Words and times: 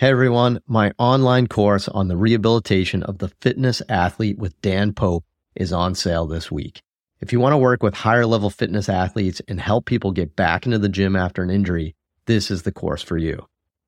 Hey 0.00 0.08
everyone, 0.08 0.62
my 0.66 0.92
online 0.96 1.46
course 1.46 1.86
on 1.86 2.08
the 2.08 2.16
rehabilitation 2.16 3.02
of 3.02 3.18
the 3.18 3.28
fitness 3.42 3.82
athlete 3.86 4.38
with 4.38 4.58
Dan 4.62 4.94
Pope 4.94 5.26
is 5.54 5.74
on 5.74 5.94
sale 5.94 6.26
this 6.26 6.50
week. 6.50 6.80
If 7.20 7.34
you 7.34 7.38
want 7.38 7.52
to 7.52 7.58
work 7.58 7.82
with 7.82 7.92
higher 7.92 8.24
level 8.24 8.48
fitness 8.48 8.88
athletes 8.88 9.42
and 9.46 9.60
help 9.60 9.84
people 9.84 10.10
get 10.10 10.34
back 10.34 10.64
into 10.64 10.78
the 10.78 10.88
gym 10.88 11.16
after 11.16 11.42
an 11.42 11.50
injury, 11.50 11.94
this 12.24 12.50
is 12.50 12.62
the 12.62 12.72
course 12.72 13.02
for 13.02 13.18
you. 13.18 13.46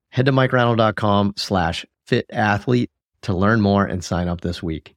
Head 0.09 0.27
to 0.27 0.31
mikereinold.com 0.31 1.33
slash 1.35 1.83
fit 2.05 2.27
athlete 2.31 2.91
to 3.23 3.33
learn 3.33 3.59
more 3.59 3.83
and 3.83 4.03
sign 4.03 4.27
up 4.27 4.41
this 4.41 4.61
week. 4.61 4.95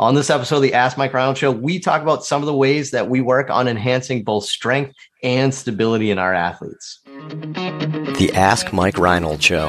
On 0.00 0.14
this 0.14 0.30
episode 0.30 0.56
of 0.58 0.62
the 0.62 0.74
Ask 0.74 0.96
Mike 0.96 1.12
Reinold 1.12 1.36
Show, 1.36 1.50
we 1.50 1.80
talk 1.80 2.02
about 2.02 2.24
some 2.24 2.40
of 2.40 2.46
the 2.46 2.54
ways 2.54 2.92
that 2.92 3.10
we 3.10 3.20
work 3.20 3.50
on 3.50 3.66
enhancing 3.66 4.22
both 4.22 4.44
strength 4.44 4.94
and 5.24 5.52
stability 5.52 6.12
in 6.12 6.20
our 6.20 6.32
athletes. 6.32 7.00
The 7.04 8.30
Ask 8.32 8.72
Mike 8.72 8.96
Reinold 8.96 9.42
Show. 9.42 9.68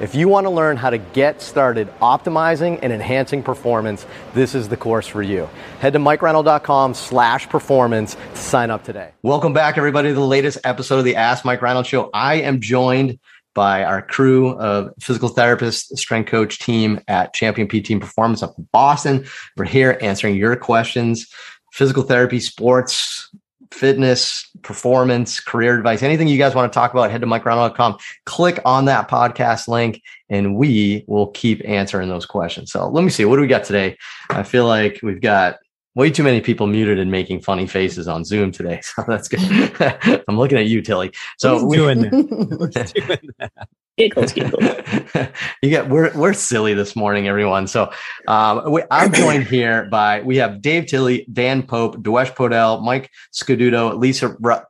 If 0.00 0.14
you 0.14 0.28
want 0.28 0.44
to 0.44 0.50
learn 0.50 0.76
how 0.76 0.90
to 0.90 0.98
get 0.98 1.42
started 1.42 1.88
optimizing 2.00 2.78
and 2.82 2.92
enhancing 2.92 3.42
performance, 3.42 4.06
this 4.32 4.54
is 4.54 4.68
the 4.68 4.76
course 4.76 5.08
for 5.08 5.22
you. 5.22 5.50
Head 5.80 5.94
to 5.94 5.98
mikereinold.com 5.98 6.94
slash 6.94 7.48
performance 7.48 8.14
to 8.14 8.36
sign 8.36 8.70
up 8.70 8.84
today. 8.84 9.10
Welcome 9.22 9.52
back, 9.52 9.76
everybody, 9.76 10.10
to 10.10 10.14
the 10.14 10.20
latest 10.20 10.58
episode 10.62 11.00
of 11.00 11.04
the 11.04 11.16
Ask 11.16 11.44
Mike 11.44 11.62
Reinold 11.62 11.84
Show. 11.84 12.10
I 12.14 12.34
am 12.34 12.60
joined 12.60 13.18
by 13.54 13.82
our 13.82 14.00
crew 14.00 14.50
of 14.50 14.94
physical 15.00 15.30
therapists, 15.30 15.98
strength 15.98 16.30
coach 16.30 16.60
team 16.60 17.00
at 17.08 17.34
Champion 17.34 17.66
PT 17.66 17.90
and 17.90 18.00
Performance 18.00 18.40
up 18.40 18.56
in 18.56 18.68
Boston. 18.72 19.26
We're 19.56 19.64
here 19.64 19.98
answering 20.00 20.36
your 20.36 20.54
questions, 20.54 21.26
physical 21.72 22.04
therapy, 22.04 22.38
sports, 22.38 23.28
fitness, 23.70 24.50
performance, 24.62 25.40
career 25.40 25.76
advice, 25.76 26.02
anything 26.02 26.28
you 26.28 26.38
guys 26.38 26.54
want 26.54 26.72
to 26.72 26.74
talk 26.76 26.92
about, 26.92 27.10
head 27.10 27.20
to 27.20 27.26
mikereinold.com, 27.26 27.98
click 28.24 28.60
on 28.64 28.86
that 28.86 29.08
podcast 29.08 29.68
link, 29.68 30.02
and 30.28 30.56
we 30.56 31.04
will 31.06 31.28
keep 31.28 31.62
answering 31.64 32.08
those 32.08 32.26
questions. 32.26 32.72
So 32.72 32.88
let 32.88 33.04
me 33.04 33.10
see, 33.10 33.24
what 33.24 33.36
do 33.36 33.42
we 33.42 33.48
got 33.48 33.64
today? 33.64 33.96
I 34.30 34.42
feel 34.42 34.66
like 34.66 35.00
we've 35.02 35.20
got 35.20 35.58
way 35.94 36.10
too 36.10 36.22
many 36.22 36.40
people 36.40 36.68
muted 36.68 36.98
and 36.98 37.10
making 37.10 37.40
funny 37.40 37.66
faces 37.66 38.06
on 38.06 38.24
Zoom 38.24 38.52
today. 38.52 38.80
So 38.94 39.04
that's 39.06 39.28
good. 39.28 39.40
I'm 40.28 40.38
looking 40.38 40.58
at 40.58 40.66
you, 40.66 40.80
Tilly. 40.80 41.12
So 41.38 41.64
we, 41.64 41.76
doing 41.76 42.02
that? 42.02 43.68
giggles, 43.98 44.32
giggles. 44.32 44.64
you 45.62 45.70
get 45.70 45.88
we're 45.88 46.16
we're 46.16 46.32
silly 46.32 46.72
this 46.72 46.96
morning, 46.96 47.28
everyone. 47.28 47.66
So 47.66 47.90
um, 48.26 48.70
we, 48.70 48.82
I'm 48.90 49.12
joined 49.12 49.44
here 49.48 49.86
by 49.90 50.22
we 50.22 50.36
have 50.36 50.62
Dave 50.62 50.86
Tilley, 50.86 51.26
Dan 51.32 51.62
Pope, 51.62 51.96
Dewesh 51.96 52.34
Podell, 52.34 52.82
Mike 52.82 53.10
Scuduto, 53.32 53.98
Lisa. 53.98 54.36
Ru- 54.40 54.60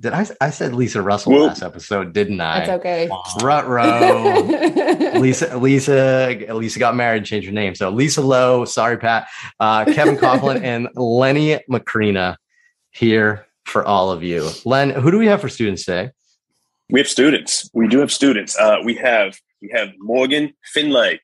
did 0.00 0.12
I 0.12 0.26
I 0.40 0.50
said 0.50 0.74
Lisa 0.74 1.02
Russell 1.02 1.32
Whoop. 1.32 1.48
last 1.48 1.62
episode? 1.62 2.12
Didn't 2.12 2.40
I? 2.40 2.66
That's 2.66 2.70
okay. 2.80 3.08
Rutro. 3.42 3.82
Lisa 5.20 5.56
Lisa 5.58 6.46
Lisa 6.52 6.78
got 6.78 6.96
married, 6.96 7.24
changed 7.24 7.46
her 7.46 7.54
name. 7.54 7.74
So 7.74 7.90
Lisa 7.90 8.22
Lowe. 8.22 8.64
Sorry, 8.64 8.96
Pat. 8.96 9.28
Uh, 9.60 9.84
Kevin 9.84 10.16
Coughlin 10.16 10.60
and 10.62 10.88
Lenny 10.96 11.60
Macrina 11.70 12.36
here 12.90 13.46
for 13.64 13.84
all 13.84 14.10
of 14.10 14.22
you. 14.22 14.50
Len, 14.64 14.90
who 14.90 15.10
do 15.10 15.18
we 15.18 15.26
have 15.26 15.40
for 15.40 15.48
students 15.48 15.84
today? 15.84 16.10
We 16.90 16.98
have 16.98 17.08
students. 17.08 17.70
We 17.72 17.86
do 17.86 18.00
have 18.00 18.10
students. 18.10 18.58
Uh, 18.58 18.78
we 18.84 18.94
have 18.96 19.38
we 19.62 19.70
have 19.72 19.90
Morgan 19.98 20.54
Finlay, 20.64 21.20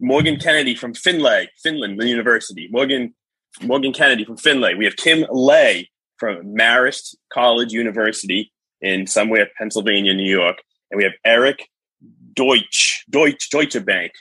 Morgan 0.00 0.38
Kennedy 0.38 0.74
from 0.74 0.94
Findlay, 0.94 1.48
Finland 1.62 2.02
University. 2.02 2.68
Morgan 2.70 3.14
Morgan 3.62 3.92
Kennedy 3.92 4.24
from 4.24 4.36
Findlay. 4.36 4.74
We 4.74 4.84
have 4.84 4.96
Kim 4.96 5.24
Lay 5.30 5.88
from 6.16 6.54
Marist 6.54 7.14
College 7.32 7.72
University 7.72 8.52
in 8.80 9.06
somewhere 9.06 9.48
Pennsylvania, 9.56 10.14
New 10.14 10.30
York, 10.30 10.62
and 10.90 10.98
we 10.98 11.04
have 11.04 11.14
Eric 11.24 11.68
Deutsch 12.34 13.04
Deutsch 13.08 13.50
Deutsche 13.50 13.84
Bank 13.84 14.12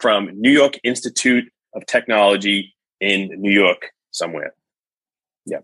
from 0.00 0.30
New 0.34 0.50
York 0.50 0.78
Institute 0.82 1.44
of 1.74 1.84
Technology 1.86 2.74
in 3.00 3.28
New 3.40 3.52
York 3.52 3.90
somewhere. 4.12 4.54
Yeah, 5.44 5.60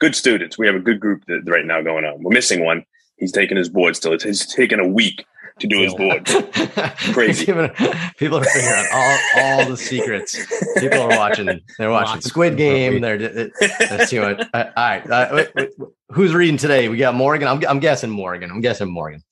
good 0.00 0.16
students. 0.16 0.58
We 0.58 0.66
have 0.66 0.76
a 0.76 0.80
good 0.80 0.98
group 0.98 1.26
that, 1.26 1.42
right 1.46 1.64
now 1.64 1.80
going 1.80 2.04
on. 2.04 2.22
We're 2.22 2.32
missing 2.32 2.64
one 2.64 2.84
He's 3.16 3.32
taking 3.32 3.56
his 3.56 3.68
board 3.68 3.96
still. 3.96 4.12
It's, 4.12 4.24
it's 4.24 4.52
taken 4.52 4.80
a 4.80 4.86
week 4.86 5.24
to 5.60 5.66
do 5.66 5.80
his 5.82 5.94
board. 5.94 6.26
Crazy. 7.12 7.46
People 7.46 8.38
are 8.38 8.44
figuring 8.44 8.74
out 8.74 8.86
all, 8.92 9.18
all 9.36 9.70
the 9.70 9.76
secrets. 9.76 10.36
People 10.78 11.00
are 11.00 11.08
watching. 11.08 11.60
They're 11.78 11.90
watching 11.90 12.20
Squid 12.20 12.56
Game. 12.56 13.00
They're, 13.00 13.18
they're 13.18 14.06
too 14.06 14.20
much. 14.20 14.40
Uh, 14.52 14.64
all 14.76 14.84
right. 14.84 15.10
Uh, 15.10 15.28
wait, 15.32 15.54
wait, 15.54 15.70
who's 16.10 16.34
reading 16.34 16.56
today? 16.56 16.88
We 16.88 16.96
got 16.96 17.14
Morgan. 17.14 17.46
I'm, 17.46 17.62
I'm 17.68 17.80
guessing 17.80 18.10
Morgan. 18.10 18.50
I'm 18.50 18.60
guessing 18.60 18.90
Morgan. 18.90 19.22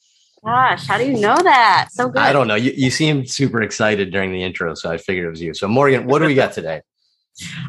Gosh, 0.45 0.87
how 0.87 0.99
do 0.99 1.05
you 1.05 1.21
know 1.21 1.37
that? 1.37 1.89
So 1.93 2.09
good. 2.09 2.21
I 2.21 2.33
don't 2.33 2.49
know. 2.49 2.57
You, 2.57 2.73
you 2.77 2.91
seemed 2.91 3.31
super 3.31 3.63
excited 3.63 4.11
during 4.11 4.33
the 4.33 4.43
intro, 4.43 4.75
so 4.75 4.91
I 4.91 4.99
figured 4.99 5.27
it 5.27 5.31
was 5.31 5.41
you. 5.41 5.55
So, 5.55 5.69
Morgan, 5.69 6.07
what 6.07 6.19
do 6.19 6.27
we 6.27 6.35
got 6.35 6.53
today? 6.53 6.83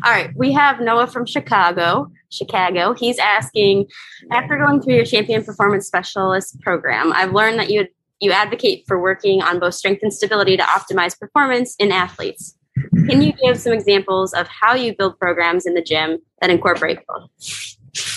All 0.03 0.11
right, 0.11 0.29
we 0.35 0.51
have 0.51 0.79
Noah 0.79 1.07
from 1.07 1.25
Chicago. 1.25 2.11
Chicago. 2.29 2.93
He's 2.93 3.19
asking, 3.19 3.85
after 4.31 4.57
going 4.57 4.81
through 4.81 4.95
your 4.95 5.05
Champion 5.05 5.43
Performance 5.43 5.87
Specialist 5.87 6.59
program, 6.61 7.13
I've 7.13 7.31
learned 7.31 7.59
that 7.59 7.69
you 7.69 7.87
you 8.19 8.31
advocate 8.31 8.85
for 8.87 9.01
working 9.01 9.41
on 9.41 9.59
both 9.59 9.73
strength 9.73 10.01
and 10.01 10.13
stability 10.13 10.55
to 10.55 10.63
optimize 10.63 11.19
performance 11.19 11.75
in 11.75 11.91
athletes. 11.91 12.55
Can 13.07 13.21
you 13.21 13.33
give 13.33 13.59
some 13.59 13.73
examples 13.73 14.33
of 14.33 14.47
how 14.47 14.75
you 14.75 14.95
build 14.95 15.19
programs 15.19 15.65
in 15.65 15.73
the 15.73 15.81
gym 15.81 16.19
that 16.39 16.49
incorporate 16.49 16.99
both? 17.07 17.29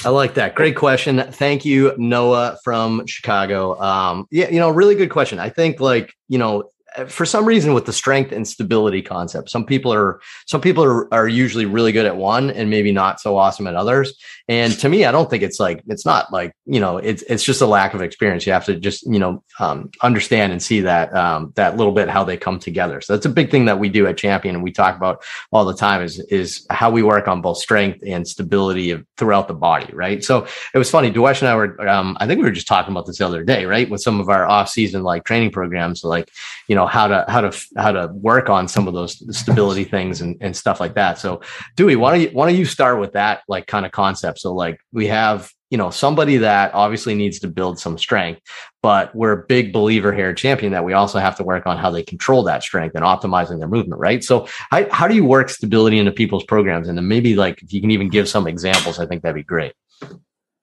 I 0.05 0.11
like 0.11 0.35
that. 0.35 0.55
Great 0.55 0.77
question. 0.77 1.23
Thank 1.33 1.65
you, 1.65 1.93
Noah 1.99 2.57
from 2.63 3.05
Chicago. 3.07 3.79
Um, 3.81 4.27
yeah, 4.31 4.49
you 4.49 4.61
know, 4.61 4.71
really 4.71 4.95
good 4.95 5.11
question. 5.11 5.41
I 5.41 5.51
think 5.51 5.81
like, 5.81 6.15
you 6.29 6.39
know, 6.39 6.71
for 7.09 7.27
some 7.27 7.45
reason 7.45 7.75
with 7.75 7.85
the 7.85 7.93
strength 7.93 8.33
and 8.33 8.47
stability 8.47 9.03
concept 9.03 9.51
some 9.51 9.65
people 9.65 9.93
are 9.93 10.21
some 10.47 10.61
people 10.61 10.85
are, 10.85 11.13
are 11.13 11.29
usually 11.29 11.67
really 11.67 11.93
good 11.93 12.07
at 12.07 12.17
one 12.17 12.51
and 12.51 12.71
maybe 12.71 12.93
not 12.93 13.21
so 13.21 13.37
awesome 13.37 13.67
at 13.67 13.75
others. 13.75 14.15
And 14.49 14.73
to 14.79 14.89
me 14.89 15.05
i 15.05 15.13
don't 15.13 15.29
think 15.29 15.43
it's 15.43 15.59
like 15.59 15.83
it's 15.89 16.07
not 16.07 16.33
like 16.33 16.53
you 16.67 16.81
know 16.81 16.99
it's 16.99 17.23
it's 17.23 17.45
just 17.45 17.61
a 17.61 17.67
lack 17.67 17.95
of 17.95 18.03
experience. 18.03 18.47
You 18.47 18.53
have 18.53 18.65
to 18.67 18.77
just 18.77 19.07
you 19.07 19.19
know 19.19 19.43
um, 19.59 19.91
understand 20.03 20.53
and 20.53 20.63
see 20.63 20.81
that 20.81 21.15
um, 21.15 21.53
that 21.57 21.77
little 21.77 21.93
bit 21.93 22.09
how 22.09 22.25
they 22.25 22.37
come 22.37 22.59
together. 22.59 23.01
So 23.01 23.15
that's 23.15 23.27
a 23.27 23.31
big 23.31 23.51
thing 23.51 23.65
that 23.67 23.79
we 23.79 23.89
do 23.89 24.07
at 24.07 24.17
champion 24.17 24.55
and 24.55 24.65
we 24.65 24.73
talk 24.73 24.97
about 24.97 25.25
all 25.53 25.65
the 25.65 25.75
time 25.75 26.03
is 26.03 26.21
is 26.31 26.67
how 26.71 26.91
we 26.91 27.03
work 27.03 27.29
on 27.29 27.41
both 27.41 27.59
strength 27.59 28.03
and 28.07 28.27
stability 28.27 28.91
of, 28.91 29.05
throughout 29.17 29.49
the 29.49 29.55
body 29.55 29.93
right? 29.93 30.23
So 30.25 30.47
it 30.75 30.79
was 30.79 30.91
funny 30.91 31.11
Dewesh 31.11 31.41
and 31.41 31.49
i 31.49 31.55
were 31.55 31.89
um, 31.89 32.17
i 32.21 32.27
think 32.27 32.39
we 32.39 32.45
were 32.45 32.51
just 32.51 32.69
talking 32.69 32.93
about 32.93 33.07
this 33.07 33.19
the 33.19 33.27
other 33.27 33.43
day 33.43 33.65
right? 33.65 33.89
With 33.91 34.01
some 34.01 34.21
of 34.21 34.29
our 34.29 34.47
off 34.47 34.69
season 34.69 35.03
like 35.03 35.25
training 35.25 35.51
programs 35.51 36.05
like 36.05 36.31
you 36.69 36.77
know 36.77 36.86
how 36.87 37.07
to 37.09 37.25
how 37.29 37.41
to 37.41 37.67
how 37.77 37.93
to 37.93 38.09
work 38.15 38.49
on 38.49 38.69
some 38.69 38.89
of 38.89 38.95
those 38.95 39.23
stability 39.37 39.85
things 39.85 40.21
and, 40.21 40.37
and 40.41 40.57
stuff 40.57 40.81
like 40.81 40.95
that. 40.95 41.19
So 41.19 41.41
Dewey, 41.77 41.97
why 41.97 42.13
don't 42.13 42.21
you 42.21 42.29
why 42.29 42.49
don't 42.49 42.59
you 42.59 42.65
start 42.65 43.01
with 43.01 43.13
that 43.13 43.43
like 43.49 43.67
kind 43.67 43.85
of 43.85 43.93
concept? 43.93 44.39
So 44.41 44.55
like 44.55 44.81
we 44.93 45.07
have 45.09 45.51
you 45.71 45.79
know 45.79 45.91
somebody 45.91 46.37
that 46.39 46.73
obviously 46.75 47.15
needs 47.15 47.41
to 47.41 47.49
build 47.49 47.79
some 47.79 47.99
strength 47.99 48.41
but 48.83 49.15
we're 49.15 49.33
a 49.33 49.47
big 49.47 49.73
believer 49.73 50.13
here 50.13 50.31
at 50.31 50.37
champion 50.37 50.73
that 50.73 50.85
we 50.85 50.93
also 50.93 51.19
have 51.19 51.37
to 51.37 51.43
work 51.43 51.67
on 51.67 51.77
how 51.77 51.91
they 51.91 52.03
control 52.03 52.43
that 52.45 52.63
strength 52.63 52.95
and 52.95 53.05
optimizing 53.05 53.59
their 53.59 53.69
movement 53.69 54.01
right 54.01 54.23
so 54.23 54.47
how, 54.71 54.87
how 54.91 55.09
do 55.09 55.15
you 55.15 55.25
work 55.25 55.49
stability 55.49 55.99
into 55.99 56.13
people's 56.13 56.45
programs 56.45 56.89
and 56.89 56.97
then 56.97 57.09
maybe 57.09 57.35
like 57.35 57.61
if 57.63 57.73
you 57.73 57.81
can 57.81 57.91
even 57.91 58.09
give 58.09 58.29
some 58.29 58.47
examples 58.47 58.99
i 58.99 59.07
think 59.07 59.23
that'd 59.23 59.35
be 59.35 59.43
great 59.43 59.73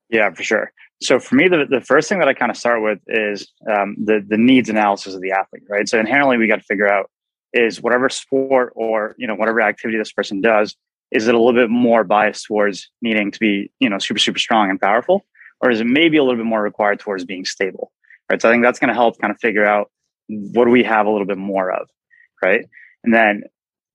yeah 0.09 0.29
for 0.31 0.43
sure 0.43 0.71
so 1.03 1.19
for 1.19 1.35
me, 1.35 1.47
the, 1.47 1.65
the 1.69 1.81
first 1.81 2.09
thing 2.09 2.19
that 2.19 2.27
I 2.27 2.33
kind 2.33 2.49
of 2.49 2.57
start 2.57 2.81
with 2.81 2.99
is 3.07 3.51
um, 3.69 3.95
the 4.03 4.23
the 4.25 4.37
needs 4.37 4.69
analysis 4.69 5.13
of 5.13 5.21
the 5.21 5.31
athlete, 5.31 5.63
right? 5.69 5.87
So 5.87 5.99
inherently, 5.99 6.37
we 6.37 6.47
got 6.47 6.57
to 6.57 6.65
figure 6.65 6.91
out 6.91 7.09
is 7.53 7.81
whatever 7.81 8.09
sport 8.09 8.73
or 8.75 9.15
you 9.17 9.27
know 9.27 9.35
whatever 9.35 9.61
activity 9.61 9.97
this 9.97 10.11
person 10.11 10.41
does, 10.41 10.75
is 11.11 11.27
it 11.27 11.35
a 11.35 11.37
little 11.37 11.53
bit 11.53 11.69
more 11.69 12.03
biased 12.03 12.45
towards 12.45 12.89
needing 13.01 13.31
to 13.31 13.39
be 13.39 13.71
you 13.79 13.89
know 13.89 13.99
super 13.99 14.19
super 14.19 14.39
strong 14.39 14.69
and 14.69 14.79
powerful, 14.79 15.25
or 15.61 15.69
is 15.69 15.81
it 15.81 15.87
maybe 15.87 16.17
a 16.17 16.23
little 16.23 16.37
bit 16.37 16.45
more 16.45 16.61
required 16.61 16.99
towards 16.99 17.25
being 17.25 17.45
stable, 17.45 17.91
right? 18.29 18.41
So 18.41 18.49
I 18.49 18.51
think 18.53 18.63
that's 18.63 18.79
going 18.79 18.89
to 18.89 18.93
help 18.93 19.19
kind 19.19 19.31
of 19.31 19.39
figure 19.39 19.65
out 19.65 19.91
what 20.27 20.65
do 20.65 20.71
we 20.71 20.83
have 20.83 21.05
a 21.05 21.11
little 21.11 21.27
bit 21.27 21.37
more 21.37 21.71
of, 21.71 21.87
right? 22.41 22.65
And 23.03 23.13
then 23.13 23.43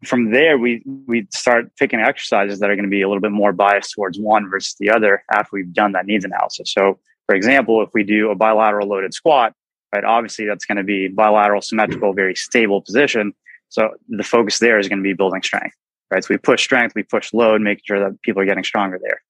from 0.04 0.30
there, 0.30 0.58
we 0.58 0.82
we 1.06 1.26
start 1.30 1.74
picking 1.76 2.00
exercises 2.00 2.60
that 2.60 2.70
are 2.70 2.76
going 2.76 2.84
to 2.84 2.90
be 2.90 3.02
a 3.02 3.08
little 3.08 3.20
bit 3.20 3.32
more 3.32 3.52
biased 3.52 3.92
towards 3.94 4.18
one 4.18 4.48
versus 4.48 4.76
the 4.78 4.90
other 4.90 5.24
after 5.32 5.50
we've 5.52 5.72
done 5.72 5.92
that 5.92 6.06
needs 6.06 6.24
analysis. 6.24 6.72
So, 6.72 6.98
for 7.26 7.34
example, 7.34 7.82
if 7.82 7.90
we 7.92 8.04
do 8.04 8.30
a 8.30 8.34
bilateral 8.36 8.88
loaded 8.88 9.12
squat, 9.12 9.54
right, 9.92 10.04
obviously 10.04 10.46
that's 10.46 10.64
going 10.64 10.76
to 10.76 10.84
be 10.84 11.08
bilateral, 11.08 11.62
symmetrical, 11.62 12.12
very 12.12 12.36
stable 12.36 12.80
position. 12.80 13.32
So 13.70 13.90
the 14.08 14.22
focus 14.22 14.60
there 14.60 14.78
is 14.78 14.88
going 14.88 15.00
to 15.00 15.02
be 15.02 15.12
building 15.12 15.42
strength. 15.42 15.76
right? 16.10 16.22
So 16.22 16.32
we 16.32 16.38
push 16.38 16.62
strength, 16.62 16.94
we 16.94 17.02
push 17.02 17.34
load, 17.34 17.60
making 17.60 17.84
sure 17.86 18.00
that 18.00 18.22
people 18.22 18.40
are 18.40 18.46
getting 18.46 18.64
stronger 18.64 18.98
there. 19.02 19.20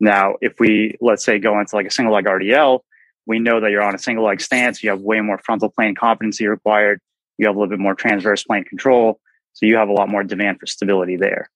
Now, 0.00 0.34
if 0.42 0.58
we 0.58 0.96
let's 1.00 1.24
say 1.24 1.38
go 1.38 1.58
into 1.60 1.76
like 1.76 1.86
a 1.86 1.90
single 1.90 2.12
leg 2.12 2.24
RDL, 2.24 2.80
we 3.26 3.38
know 3.38 3.60
that 3.60 3.70
you're 3.70 3.82
on 3.82 3.94
a 3.94 3.98
single 3.98 4.24
leg 4.24 4.40
stance. 4.40 4.82
You 4.82 4.90
have 4.90 5.00
way 5.00 5.20
more 5.20 5.38
frontal 5.38 5.70
plane 5.70 5.94
competency 5.94 6.46
required. 6.46 7.00
You 7.38 7.46
have 7.46 7.56
a 7.56 7.58
little 7.58 7.70
bit 7.70 7.80
more 7.80 7.94
transverse 7.94 8.44
plane 8.44 8.64
control. 8.64 9.20
So 9.56 9.64
you 9.64 9.76
have 9.76 9.88
a 9.88 9.92
lot 9.92 10.10
more 10.10 10.22
demand 10.22 10.60
for 10.60 10.66
stability 10.66 11.16
there. 11.16 11.50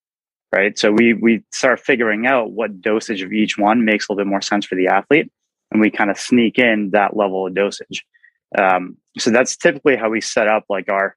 Right. 0.51 0.77
So 0.77 0.91
we 0.91 1.13
we 1.13 1.43
start 1.51 1.79
figuring 1.79 2.25
out 2.25 2.51
what 2.51 2.81
dosage 2.81 3.21
of 3.21 3.31
each 3.31 3.57
one 3.57 3.85
makes 3.85 4.07
a 4.07 4.11
little 4.11 4.25
bit 4.25 4.29
more 4.29 4.41
sense 4.41 4.65
for 4.65 4.75
the 4.75 4.87
athlete. 4.87 5.31
And 5.71 5.79
we 5.79 5.89
kind 5.91 6.09
of 6.09 6.19
sneak 6.19 6.59
in 6.59 6.89
that 6.91 7.15
level 7.15 7.47
of 7.47 7.53
dosage. 7.53 8.03
Um, 8.59 8.97
so 9.17 9.29
that's 9.29 9.55
typically 9.55 9.95
how 9.95 10.09
we 10.09 10.19
set 10.19 10.47
up 10.47 10.65
like 10.67 10.89
our 10.89 11.15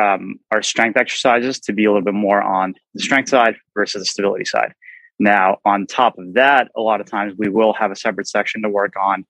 um, 0.00 0.40
our 0.50 0.62
strength 0.62 0.96
exercises 0.96 1.60
to 1.60 1.72
be 1.72 1.84
a 1.84 1.90
little 1.90 2.04
bit 2.04 2.14
more 2.14 2.42
on 2.42 2.74
the 2.94 3.02
strength 3.02 3.28
side 3.28 3.56
versus 3.74 4.00
the 4.00 4.06
stability 4.06 4.46
side. 4.46 4.72
Now, 5.18 5.58
on 5.66 5.86
top 5.86 6.18
of 6.18 6.32
that, 6.34 6.70
a 6.74 6.80
lot 6.80 7.00
of 7.02 7.06
times 7.06 7.34
we 7.36 7.50
will 7.50 7.74
have 7.74 7.90
a 7.90 7.96
separate 7.96 8.26
section 8.26 8.62
to 8.62 8.70
work 8.70 8.94
on 8.98 9.26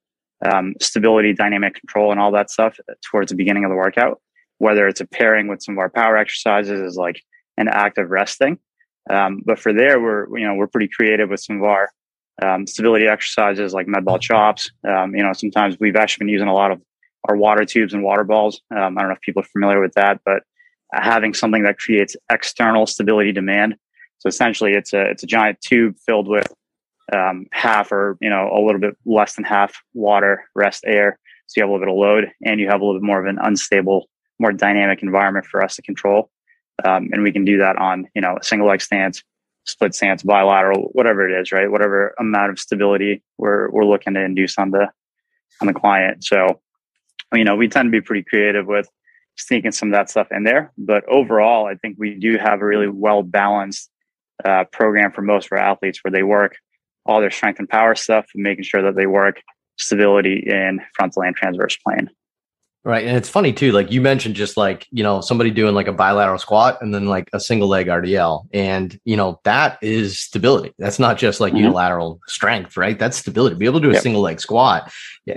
um, 0.50 0.74
stability, 0.80 1.34
dynamic 1.34 1.74
control, 1.74 2.12
and 2.12 2.20
all 2.20 2.30
that 2.32 2.48
stuff 2.50 2.78
towards 3.10 3.30
the 3.30 3.36
beginning 3.36 3.64
of 3.64 3.70
the 3.70 3.76
workout. 3.76 4.20
Whether 4.62 4.86
it's 4.86 5.00
a 5.00 5.06
pairing 5.06 5.48
with 5.48 5.60
some 5.60 5.74
of 5.74 5.80
our 5.80 5.90
power 5.90 6.16
exercises, 6.16 6.80
is 6.80 6.96
like 6.96 7.20
an 7.56 7.66
active 7.66 8.10
resting. 8.10 8.60
Um, 9.10 9.42
but 9.44 9.58
for 9.58 9.72
there, 9.72 10.00
we're 10.00 10.38
you 10.38 10.46
know 10.46 10.54
we're 10.54 10.68
pretty 10.68 10.88
creative 10.88 11.30
with 11.30 11.40
some 11.40 11.56
of 11.56 11.64
our 11.64 11.90
um, 12.44 12.68
stability 12.68 13.08
exercises 13.08 13.74
like 13.74 13.88
med 13.88 14.04
ball 14.04 14.20
chops. 14.20 14.70
Um, 14.88 15.16
you 15.16 15.22
know, 15.24 15.32
sometimes 15.32 15.78
we've 15.80 15.96
actually 15.96 16.26
been 16.26 16.32
using 16.32 16.46
a 16.46 16.54
lot 16.54 16.70
of 16.70 16.80
our 17.28 17.36
water 17.36 17.64
tubes 17.64 17.92
and 17.92 18.04
water 18.04 18.22
balls. 18.22 18.60
Um, 18.70 18.96
I 18.96 19.00
don't 19.00 19.10
know 19.10 19.16
if 19.16 19.20
people 19.20 19.42
are 19.42 19.52
familiar 19.52 19.80
with 19.80 19.94
that, 19.94 20.20
but 20.24 20.44
having 20.92 21.34
something 21.34 21.64
that 21.64 21.78
creates 21.78 22.14
external 22.30 22.86
stability 22.86 23.32
demand. 23.32 23.74
So 24.18 24.28
essentially, 24.28 24.74
it's 24.74 24.92
a 24.92 25.02
it's 25.10 25.24
a 25.24 25.26
giant 25.26 25.60
tube 25.60 25.96
filled 26.06 26.28
with 26.28 26.46
um, 27.12 27.46
half 27.50 27.90
or 27.90 28.16
you 28.20 28.30
know 28.30 28.48
a 28.52 28.60
little 28.64 28.80
bit 28.80 28.96
less 29.04 29.34
than 29.34 29.44
half 29.44 29.74
water, 29.92 30.44
rest 30.54 30.84
air. 30.86 31.18
So 31.48 31.54
you 31.58 31.62
have 31.64 31.70
a 31.70 31.72
little 31.72 31.86
bit 31.86 31.92
of 31.92 31.98
load, 31.98 32.32
and 32.46 32.60
you 32.60 32.68
have 32.68 32.80
a 32.80 32.84
little 32.84 33.00
bit 33.00 33.06
more 33.06 33.20
of 33.20 33.26
an 33.26 33.38
unstable, 33.42 34.08
more 34.42 34.52
dynamic 34.52 35.02
environment 35.02 35.46
for 35.46 35.64
us 35.64 35.76
to 35.76 35.82
control. 35.82 36.30
Um, 36.84 37.08
and 37.12 37.22
we 37.22 37.32
can 37.32 37.44
do 37.44 37.58
that 37.58 37.76
on 37.76 38.08
you 38.14 38.20
know 38.20 38.36
a 38.40 38.44
single 38.44 38.68
leg 38.68 38.82
stance, 38.82 39.22
split 39.64 39.94
stance, 39.94 40.22
bilateral, 40.22 40.90
whatever 40.92 41.26
it 41.28 41.40
is, 41.40 41.52
right? 41.52 41.70
Whatever 41.70 42.14
amount 42.18 42.50
of 42.50 42.58
stability 42.58 43.22
we're 43.38 43.70
we're 43.70 43.86
looking 43.86 44.14
to 44.14 44.20
induce 44.22 44.58
on 44.58 44.70
the 44.72 44.88
on 45.60 45.68
the 45.68 45.74
client. 45.74 46.24
So 46.24 46.60
you 47.32 47.44
know 47.44 47.56
we 47.56 47.68
tend 47.68 47.86
to 47.86 47.90
be 47.90 48.00
pretty 48.00 48.24
creative 48.24 48.66
with 48.66 48.88
sneaking 49.36 49.72
some 49.72 49.88
of 49.88 49.92
that 49.92 50.10
stuff 50.10 50.28
in 50.30 50.44
there. 50.44 50.72
But 50.76 51.04
overall, 51.08 51.66
I 51.66 51.76
think 51.76 51.96
we 51.98 52.14
do 52.14 52.36
have 52.36 52.60
a 52.60 52.66
really 52.66 52.88
well 52.88 53.22
balanced 53.22 53.88
uh, 54.44 54.64
program 54.72 55.12
for 55.12 55.22
most 55.22 55.46
of 55.46 55.52
our 55.52 55.58
athletes 55.58 56.00
where 56.02 56.12
they 56.12 56.22
work 56.22 56.56
all 57.06 57.20
their 57.20 57.30
strength 57.30 57.58
and 57.58 57.68
power 57.68 57.94
stuff 57.94 58.26
making 58.34 58.64
sure 58.64 58.82
that 58.82 58.96
they 58.96 59.06
work 59.06 59.40
stability 59.78 60.42
in 60.46 60.80
frontal 60.94 61.22
and 61.22 61.34
transverse 61.36 61.76
plane. 61.76 62.08
Right. 62.84 63.06
And 63.06 63.16
it's 63.16 63.28
funny 63.28 63.52
too, 63.52 63.70
like 63.70 63.92
you 63.92 64.00
mentioned 64.00 64.34
just 64.34 64.56
like, 64.56 64.88
you 64.90 65.04
know, 65.04 65.20
somebody 65.20 65.52
doing 65.52 65.72
like 65.72 65.86
a 65.86 65.92
bilateral 65.92 66.38
squat 66.38 66.78
and 66.82 66.92
then 66.92 67.06
like 67.06 67.30
a 67.32 67.38
single 67.38 67.68
leg 67.68 67.86
RDL. 67.86 68.48
And, 68.52 68.98
you 69.04 69.16
know, 69.16 69.40
that 69.44 69.78
is 69.82 70.18
stability. 70.18 70.74
That's 70.80 70.98
not 70.98 71.16
just 71.16 71.38
like 71.38 71.52
mm-hmm. 71.52 71.62
unilateral 71.62 72.20
strength, 72.26 72.76
right? 72.76 72.98
That's 72.98 73.16
stability. 73.16 73.54
Be 73.54 73.66
able 73.66 73.78
to 73.78 73.86
do 73.86 73.90
a 73.90 73.94
yep. 73.94 74.02
single 74.02 74.22
leg 74.22 74.40
squat, 74.40 74.92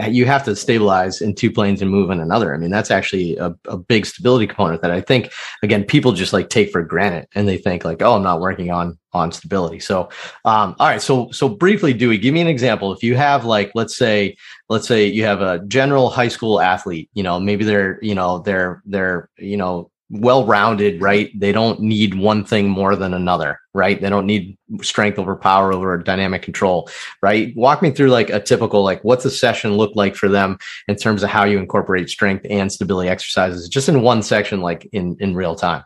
you 0.10 0.26
have 0.26 0.44
to 0.46 0.56
stabilize 0.56 1.22
in 1.22 1.36
two 1.36 1.52
planes 1.52 1.84
and 1.84 1.92
move 1.92 2.10
in 2.10 2.20
another. 2.20 2.56
I 2.56 2.58
mean, 2.58 2.72
that's 2.72 2.90
actually 2.90 3.38
a, 3.38 3.54
a 3.66 3.78
big 3.78 4.08
stability 4.08 4.48
component 4.48 4.82
that 4.82 4.90
I 4.90 5.02
think, 5.02 5.32
again, 5.62 5.84
people 5.84 6.14
just 6.14 6.34
like 6.34 6.50
take 6.50 6.72
for 6.72 6.82
granted 6.82 7.28
and 7.36 7.48
they 7.48 7.58
think 7.58 7.86
like, 7.86 8.02
oh, 8.02 8.16
I'm 8.16 8.24
not 8.24 8.42
working 8.42 8.72
on 8.72 8.98
on 9.16 9.32
stability. 9.32 9.80
So, 9.80 10.10
um, 10.44 10.76
all 10.78 10.88
right. 10.88 11.02
So, 11.02 11.32
so 11.32 11.48
briefly, 11.48 11.94
Dewey, 11.94 12.18
give 12.18 12.34
me 12.34 12.42
an 12.42 12.48
example. 12.48 12.92
If 12.92 13.02
you 13.02 13.16
have 13.16 13.46
like, 13.46 13.72
let's 13.74 13.96
say, 13.96 14.36
let's 14.70 14.88
say 14.88 15.08
you 15.08 15.24
have 15.24 15.42
a 15.42 15.60
general 15.68 16.10
high 16.10 16.28
school 16.28 16.60
athlete, 16.60 17.10
you 17.14 17.24
know, 17.24 17.40
maybe 17.40 17.64
they're, 17.64 17.98
you 18.04 18.14
know, 18.14 18.40
they're, 18.40 18.84
they're, 18.86 19.30
you 19.38 19.58
know, 19.58 19.90
well-rounded, 20.10 21.02
right? 21.02 21.32
They 21.40 21.52
don't 21.52 21.80
need 21.80 22.14
one 22.14 22.46
thing 22.46 22.70
more 22.70 22.96
than 22.96 23.14
another, 23.14 23.60
right? 23.74 24.00
They 24.00 24.10
don't 24.10 24.28
need 24.28 24.56
strength 24.82 25.18
over 25.18 25.36
power 25.36 25.74
over 25.74 25.98
dynamic 25.98 26.44
control, 26.44 26.90
right? 27.24 27.54
Walk 27.56 27.82
me 27.82 27.90
through 27.90 28.10
like 28.10 28.30
a 28.30 28.40
typical, 28.40 28.84
like 28.84 29.04
what's 29.04 29.26
a 29.26 29.32
session 29.32 29.74
look 29.74 29.96
like 29.96 30.16
for 30.16 30.30
them 30.30 30.60
in 30.88 30.96
terms 30.96 31.24
of 31.24 31.30
how 31.30 31.46
you 31.46 31.58
incorporate 31.58 32.10
strength 32.10 32.46
and 32.50 32.72
stability 32.72 33.10
exercises 33.10 33.68
just 33.68 33.90
in 33.90 34.04
one 34.04 34.22
section, 34.22 34.62
like 34.62 34.88
in, 34.92 35.18
in 35.20 35.36
real 35.36 35.56
time. 35.56 35.84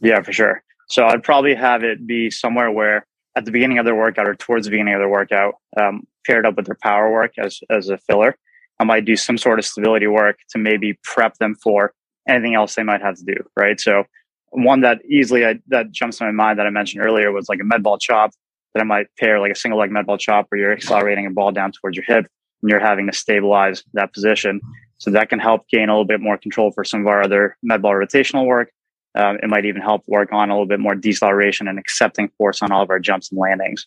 Yeah, 0.00 0.22
for 0.22 0.32
sure. 0.32 0.62
So 0.86 1.04
I'd 1.04 1.22
probably 1.22 1.54
have 1.54 1.82
it 1.82 2.06
be 2.06 2.30
somewhere 2.30 2.70
where 2.70 3.06
at 3.36 3.44
the 3.44 3.50
beginning 3.50 3.78
of 3.78 3.84
their 3.84 3.94
workout 3.94 4.28
or 4.28 4.34
towards 4.34 4.66
the 4.66 4.70
beginning 4.70 4.94
of 4.94 5.00
their 5.00 5.08
workout, 5.08 5.56
um, 5.76 6.06
paired 6.24 6.46
up 6.46 6.56
with 6.56 6.66
their 6.66 6.78
power 6.82 7.12
work 7.12 7.32
as, 7.38 7.60
as 7.70 7.88
a 7.88 7.98
filler. 7.98 8.36
I 8.78 8.84
might 8.84 9.04
do 9.04 9.16
some 9.16 9.38
sort 9.38 9.58
of 9.58 9.64
stability 9.64 10.06
work 10.06 10.38
to 10.50 10.58
maybe 10.58 10.98
prep 11.02 11.36
them 11.38 11.54
for 11.54 11.92
anything 12.28 12.54
else 12.54 12.74
they 12.74 12.82
might 12.82 13.02
have 13.02 13.16
to 13.16 13.24
do. 13.24 13.36
Right. 13.56 13.80
So 13.80 14.04
one 14.50 14.80
that 14.80 15.04
easily 15.08 15.44
I, 15.44 15.58
that 15.68 15.90
jumps 15.90 16.18
to 16.18 16.24
my 16.24 16.30
mind 16.30 16.58
that 16.58 16.66
I 16.66 16.70
mentioned 16.70 17.02
earlier 17.02 17.30
was 17.32 17.48
like 17.48 17.60
a 17.60 17.64
med 17.64 17.82
ball 17.82 17.98
chop 17.98 18.32
that 18.74 18.80
I 18.80 18.84
might 18.84 19.06
pair 19.18 19.40
like 19.40 19.52
a 19.52 19.56
single 19.56 19.78
leg 19.78 19.90
med 19.90 20.06
ball 20.06 20.18
chop 20.18 20.46
where 20.48 20.60
you're 20.60 20.72
accelerating 20.72 21.26
a 21.26 21.30
ball 21.30 21.52
down 21.52 21.72
towards 21.72 21.96
your 21.96 22.04
hip 22.04 22.26
and 22.62 22.70
you're 22.70 22.80
having 22.80 23.06
to 23.06 23.12
stabilize 23.12 23.84
that 23.94 24.12
position. 24.12 24.60
So 24.98 25.10
that 25.10 25.28
can 25.28 25.38
help 25.38 25.68
gain 25.68 25.88
a 25.88 25.92
little 25.92 26.06
bit 26.06 26.20
more 26.20 26.38
control 26.38 26.70
for 26.70 26.84
some 26.84 27.00
of 27.02 27.06
our 27.06 27.22
other 27.22 27.56
med 27.62 27.82
ball 27.82 27.92
rotational 27.92 28.46
work 28.46 28.70
um, 29.16 29.38
it 29.42 29.48
might 29.48 29.64
even 29.64 29.80
help 29.80 30.02
work 30.06 30.32
on 30.32 30.50
a 30.50 30.52
little 30.52 30.66
bit 30.66 30.78
more 30.78 30.94
deceleration 30.94 31.68
and 31.68 31.78
accepting 31.78 32.28
force 32.36 32.62
on 32.62 32.70
all 32.70 32.82
of 32.82 32.90
our 32.90 32.98
jumps 32.98 33.30
and 33.30 33.40
landings, 33.40 33.86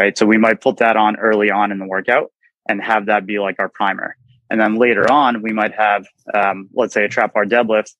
right? 0.00 0.16
So 0.16 0.24
we 0.24 0.38
might 0.38 0.60
put 0.60 0.78
that 0.78 0.96
on 0.96 1.16
early 1.16 1.50
on 1.50 1.70
in 1.70 1.78
the 1.78 1.86
workout 1.86 2.32
and 2.68 2.82
have 2.82 3.06
that 3.06 3.26
be 3.26 3.38
like 3.38 3.56
our 3.58 3.68
primer. 3.68 4.16
And 4.50 4.60
then 4.60 4.76
later 4.76 5.10
on, 5.10 5.42
we 5.42 5.52
might 5.52 5.74
have, 5.74 6.06
um, 6.34 6.68
let's 6.74 6.94
say, 6.94 7.04
a 7.04 7.08
trap 7.08 7.34
bar 7.34 7.44
deadlift 7.44 7.94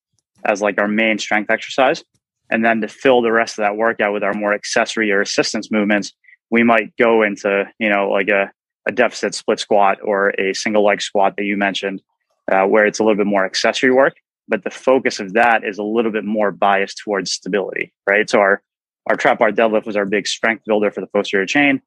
as 0.45 0.63
like 0.63 0.81
our 0.81 0.89
main 0.89 1.19
strength 1.19 1.51
exercise. 1.51 2.03
And 2.51 2.65
then 2.65 2.81
to 2.81 2.89
fill 2.89 3.23
the 3.23 3.33
rest 3.33 3.59
of 3.59 3.63
that 3.63 3.77
workout 3.77 4.13
with 4.13 4.23
our 4.23 4.35
more 4.35 4.53
accessory 4.53 5.11
or 5.13 5.21
assistance 5.21 5.71
movements, 5.71 6.13
we 6.51 6.63
might 6.63 6.95
go 6.97 7.23
into, 7.23 7.65
you 7.79 7.89
know, 7.89 8.09
like 8.11 8.29
a, 8.29 8.51
a 8.89 8.93
deficit 8.93 9.35
split 9.35 9.61
squat 9.61 9.99
or 10.03 10.31
a 10.39 10.53
single 10.55 10.85
leg 10.85 11.01
squat 11.01 11.35
that 11.37 11.45
you 11.45 11.57
mentioned, 11.57 12.03
uh, 12.51 12.65
where 12.65 12.87
it's 12.87 12.99
a 12.99 13.03
little 13.03 13.17
bit 13.17 13.27
more 13.27 13.45
accessory 13.45 13.91
work 13.91 14.15
but 14.49 14.65
the 14.65 14.71
focus 14.71 15.21
of 15.21 15.33
that 15.35 15.65
is 15.65 15.79
a 15.79 15.83
little 15.83 16.13
bit 16.13 16.25
more 16.25 16.51
biased 16.51 16.99
towards 16.99 17.33
stability, 17.33 17.93
right? 18.07 18.29
So 18.29 18.39
our 18.41 18.63
our 19.09 19.17
trap 19.17 19.41
bar 19.41 19.51
deadlift 19.51 19.85
was 19.85 19.97
our 19.97 20.05
big 20.05 20.29
strength 20.29 20.65
builder 20.65 20.91
for 20.91 21.01
the 21.01 21.09
posterior 21.09 21.47
chain. 21.47 21.83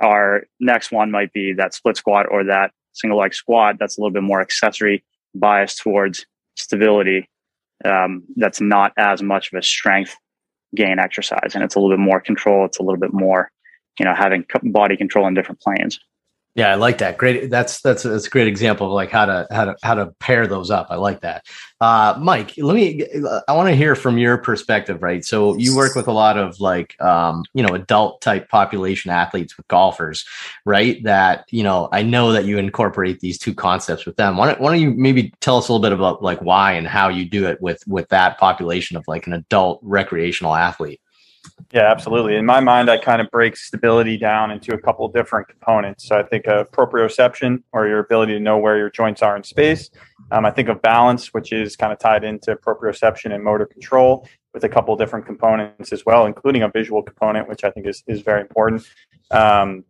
Our 0.00 0.44
next 0.60 0.92
one 0.92 1.10
might 1.10 1.32
be 1.32 1.52
that 1.54 1.74
split 1.74 1.96
squat 1.96 2.26
or 2.30 2.44
that 2.44 2.70
single 2.92 3.18
leg 3.18 3.34
squat. 3.34 3.76
That's 3.78 3.98
a 3.98 4.00
little 4.00 4.12
bit 4.12 4.22
more 4.22 4.40
accessory 4.40 5.04
biased 5.34 5.78
towards 5.78 6.26
stability. 6.56 7.28
Um, 7.84 8.24
that's 8.36 8.60
not 8.60 8.92
as 8.96 9.22
much 9.22 9.52
of 9.52 9.58
a 9.58 9.62
strength 9.62 10.16
gain 10.74 10.98
exercise, 10.98 11.52
and 11.54 11.64
it's 11.64 11.74
a 11.74 11.80
little 11.80 11.96
bit 11.96 12.02
more 12.02 12.20
control. 12.20 12.64
It's 12.64 12.78
a 12.78 12.82
little 12.82 13.00
bit 13.00 13.12
more, 13.12 13.50
you 13.98 14.04
know, 14.04 14.14
having 14.14 14.44
body 14.62 14.96
control 14.96 15.26
in 15.26 15.34
different 15.34 15.60
planes. 15.60 15.98
Yeah, 16.56 16.72
I 16.72 16.74
like 16.74 16.98
that. 16.98 17.16
Great. 17.16 17.48
That's 17.48 17.80
that's 17.80 18.02
that's 18.02 18.26
a 18.26 18.30
great 18.30 18.48
example 18.48 18.88
of 18.88 18.92
like 18.92 19.10
how 19.10 19.24
to 19.24 19.46
how 19.52 19.66
to 19.66 19.76
how 19.84 19.94
to 19.94 20.06
pair 20.18 20.48
those 20.48 20.68
up. 20.68 20.88
I 20.90 20.96
like 20.96 21.20
that. 21.20 21.46
Uh, 21.80 22.18
Mike, 22.20 22.54
let 22.58 22.74
me. 22.74 23.06
I 23.46 23.52
want 23.52 23.68
to 23.68 23.76
hear 23.76 23.94
from 23.94 24.18
your 24.18 24.36
perspective, 24.36 25.00
right? 25.00 25.24
So 25.24 25.56
you 25.56 25.76
work 25.76 25.94
with 25.94 26.08
a 26.08 26.12
lot 26.12 26.36
of 26.36 26.58
like 26.58 27.00
um, 27.00 27.44
you 27.54 27.62
know 27.62 27.72
adult 27.74 28.20
type 28.20 28.48
population 28.48 29.12
athletes 29.12 29.56
with 29.56 29.68
golfers, 29.68 30.26
right? 30.66 31.00
That 31.04 31.44
you 31.50 31.62
know 31.62 31.88
I 31.92 32.02
know 32.02 32.32
that 32.32 32.46
you 32.46 32.58
incorporate 32.58 33.20
these 33.20 33.38
two 33.38 33.54
concepts 33.54 34.04
with 34.04 34.16
them. 34.16 34.36
Why 34.36 34.48
don't, 34.48 34.60
why 34.60 34.72
don't 34.72 34.82
you 34.82 34.90
maybe 34.90 35.32
tell 35.40 35.56
us 35.56 35.68
a 35.68 35.72
little 35.72 35.82
bit 35.82 35.92
about 35.92 36.20
like 36.20 36.40
why 36.40 36.72
and 36.72 36.86
how 36.86 37.10
you 37.10 37.26
do 37.26 37.46
it 37.46 37.62
with 37.62 37.80
with 37.86 38.08
that 38.08 38.38
population 38.38 38.96
of 38.96 39.04
like 39.06 39.28
an 39.28 39.34
adult 39.34 39.78
recreational 39.82 40.56
athlete? 40.56 41.00
Yeah, 41.72 41.88
absolutely. 41.88 42.34
In 42.34 42.44
my 42.44 42.58
mind, 42.58 42.90
I 42.90 42.98
kind 42.98 43.20
of 43.20 43.30
break 43.30 43.56
stability 43.56 44.16
down 44.16 44.50
into 44.50 44.74
a 44.74 44.78
couple 44.78 45.06
different 45.08 45.46
components. 45.46 46.08
So 46.08 46.18
I 46.18 46.24
think 46.24 46.46
of 46.48 46.70
proprioception, 46.72 47.62
or 47.72 47.86
your 47.86 48.00
ability 48.00 48.32
to 48.32 48.40
know 48.40 48.58
where 48.58 48.76
your 48.76 48.90
joints 48.90 49.22
are 49.22 49.36
in 49.36 49.44
space. 49.44 49.88
Um, 50.32 50.44
I 50.44 50.50
think 50.50 50.68
of 50.68 50.82
balance, 50.82 51.32
which 51.32 51.52
is 51.52 51.76
kind 51.76 51.92
of 51.92 52.00
tied 52.00 52.24
into 52.24 52.56
proprioception 52.56 53.32
and 53.32 53.44
motor 53.44 53.66
control, 53.66 54.26
with 54.52 54.64
a 54.64 54.68
couple 54.68 54.96
different 54.96 55.26
components 55.26 55.92
as 55.92 56.04
well, 56.04 56.26
including 56.26 56.62
a 56.62 56.68
visual 56.68 57.02
component, 57.04 57.48
which 57.48 57.62
I 57.62 57.70
think 57.70 57.86
is 57.86 58.02
is 58.08 58.20
very 58.22 58.40
important. 58.40 58.82
Um, 59.30 59.84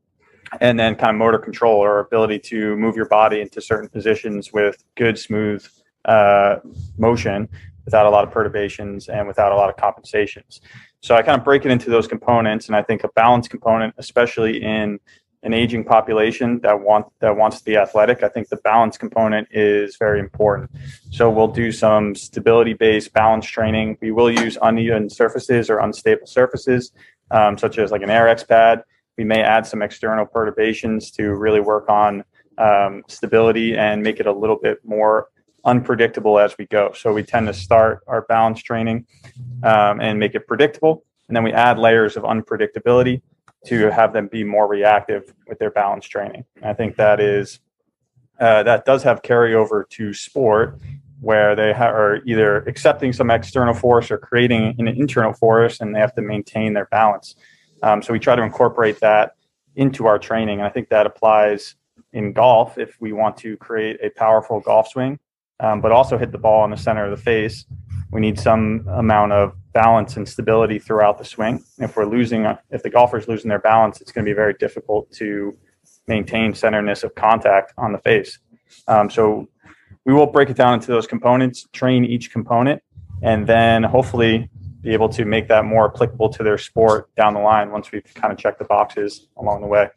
and 0.61 0.79
then 0.79 0.97
kind 0.97 1.11
of 1.11 1.17
motor 1.17 1.39
control, 1.39 1.77
or 1.77 2.01
ability 2.01 2.41
to 2.41 2.77
move 2.77 2.95
your 2.95 3.09
body 3.09 3.41
into 3.41 3.63
certain 3.63 3.89
positions 3.89 4.53
with 4.53 4.85
good, 4.97 5.19
smooth 5.19 5.67
uh, 6.05 6.57
motion 6.99 7.49
without 7.91 8.07
a 8.07 8.11
lot 8.11 8.23
of 8.23 8.31
perturbations 8.31 9.09
and 9.09 9.27
without 9.27 9.51
a 9.51 9.57
lot 9.57 9.69
of 9.69 9.77
compensations. 9.77 10.61
So 11.01 11.17
I 11.17 11.23
kind 11.23 11.37
of 11.37 11.45
break 11.45 11.65
it 11.65 11.73
into 11.73 11.91
those 11.91 12.07
components, 12.07 12.69
and 12.69 12.77
I 12.77 12.83
think 12.83 13.03
a 13.03 13.09
balance 13.17 13.49
component, 13.49 13.95
especially 13.99 14.63
in 14.63 15.01
an 15.43 15.53
aging 15.53 15.85
population 15.85 16.61
that 16.61 16.79
want 16.81 17.07
that 17.21 17.37
wants 17.37 17.59
to 17.59 17.65
be 17.65 17.77
athletic, 17.77 18.23
I 18.23 18.29
think 18.29 18.49
the 18.49 18.59
balance 18.59 18.97
component 18.97 19.49
is 19.51 19.97
very 19.99 20.21
important. 20.21 20.71
So 21.11 21.29
we'll 21.31 21.55
do 21.65 21.73
some 21.73 22.15
stability 22.15 22.75
based 22.75 23.13
balance 23.13 23.47
training. 23.47 23.99
We 24.01 24.13
will 24.13 24.31
use 24.31 24.57
uneven 24.63 25.11
surfaces 25.11 25.69
or 25.69 25.79
unstable 25.79 26.29
surfaces, 26.29 26.93
um, 27.33 27.59
such 27.59 27.79
as 27.79 27.91
like 27.91 28.03
an 28.03 28.11
Airex 28.11 28.47
pad. 28.47 28.85
We 29.19 29.25
may 29.25 29.43
add 29.43 29.67
some 29.67 29.83
external 29.83 30.27
perturbations 30.27 31.11
to 31.13 31.35
really 31.35 31.61
work 31.61 31.89
on 31.89 32.23
um, 32.59 33.03
stability 33.09 33.77
and 33.77 34.03
make 34.03 34.21
it 34.21 34.27
a 34.27 34.33
little 34.33 34.59
bit 34.63 34.79
more 34.85 35.29
unpredictable 35.65 36.39
as 36.39 36.57
we 36.59 36.67
go. 36.67 36.93
So 36.93 37.13
we 37.13 37.23
tend 37.23 37.47
to 37.47 37.55
start 37.55 38.03
our 38.07 38.23
balance 38.23 38.63
training 38.63 39.07
um, 39.63 40.01
and 40.01 40.19
make 40.19 40.35
it 40.35 40.47
predictable, 40.47 41.05
and 41.29 41.37
then 41.37 41.45
we 41.45 41.53
add 41.53 41.79
layers 41.79 42.17
of 42.17 42.25
unpredictability 42.25 43.23
to 43.67 43.91
have 43.91 44.13
them 44.13 44.27
be 44.27 44.43
more 44.43 44.67
reactive 44.67 45.35
with 45.47 45.59
their 45.59 45.71
balance 45.71 46.07
training. 46.07 46.45
I 46.63 46.73
think 46.73 46.97
that 46.97 47.21
is 47.21 47.61
uh, 48.41 48.63
that 48.63 48.87
does 48.87 49.03
have 49.03 49.21
carryover 49.21 49.87
to 49.91 50.15
sport, 50.15 50.79
where 51.21 51.55
they 51.55 51.75
ha- 51.75 51.91
are 51.91 52.23
either 52.25 52.59
accepting 52.67 53.13
some 53.13 53.31
external 53.31 53.75
force 53.75 54.11
or 54.11 54.17
creating 54.17 54.75
an 54.79 54.89
internal 54.89 55.35
force, 55.35 55.81
and 55.81 55.95
they 55.95 56.01
have 56.01 56.15
to 56.15 56.23
maintain 56.23 56.73
their 56.73 56.87
balance. 56.87 57.35
Um, 57.83 58.03
so 58.03 58.13
we 58.15 58.19
try 58.19 58.35
to 58.35 58.43
incorporate 58.43 59.01
that 59.01 59.35
into 59.77 60.07
our 60.07 60.19
training, 60.19 60.59
and 60.59 60.67
I 60.67 60.71
think 60.71 60.89
that 60.89 61.07
applies 61.07 61.77
in 62.13 62.33
golf 62.33 62.79
if 62.79 62.97
we 63.01 63.13
want 63.13 63.37
to 63.39 63.57
create 63.59 63.99
a 64.03 64.11
powerful 64.11 64.61
golf 64.61 64.89
swing, 64.89 65.19
um, 65.61 65.81
but 65.81 65.93
also 65.93 66.19
hit 66.19 66.33
the 66.33 66.39
ball 66.39 66.65
in 66.65 66.71
the 66.71 66.77
center 66.77 67.05
of 67.05 67.11
the 67.11 67.23
face. 67.23 67.65
We 68.11 68.21
need 68.21 68.41
some 68.41 68.87
amount 68.89 69.33
of 69.33 69.55
balance 69.73 70.17
and 70.17 70.29
stability 70.29 70.79
throughout 70.79 71.19
the 71.19 71.25
swing. 71.25 71.63
If 71.79 71.97
we're 71.97 72.07
losing, 72.07 72.47
if 72.71 72.83
the 72.83 72.91
golfer's 72.91 73.29
losing 73.29 73.49
their 73.49 73.61
balance, 73.61 74.01
it's 74.01 74.11
going 74.11 74.25
to 74.25 74.29
be 74.29 74.35
very 74.35 74.55
difficult 74.55 75.11
to 75.13 75.57
maintain 76.09 76.53
centerness 76.53 77.05
of 77.05 77.15
contact 77.15 77.73
on 77.79 77.93
the 77.93 77.99
face. 77.99 78.39
Um, 78.89 79.09
so 79.11 79.49
we 80.05 80.13
will 80.13 80.27
break 80.27 80.51
it 80.51 80.57
down 80.57 80.75
into 80.75 80.89
those 80.89 81.07
components, 81.07 81.69
train 81.73 82.05
each 82.05 82.33
component, 82.33 82.83
and 83.23 83.47
then 83.47 83.83
hopefully 83.83 84.51
be 84.81 84.93
able 84.93 85.09
to 85.11 85.25
make 85.25 85.47
that 85.49 85.65
more 85.65 85.93
applicable 85.93 86.31
to 86.31 86.43
their 86.43 86.59
sport 86.59 87.15
down 87.15 87.35
the 87.35 87.41
line 87.41 87.71
once 87.71 87.93
we've 87.93 88.15
kind 88.15 88.33
of 88.33 88.39
checked 88.39 88.59
the 88.59 88.65
boxes 88.65 89.29
along 89.37 89.61
the 89.61 89.67
way. 89.67 89.89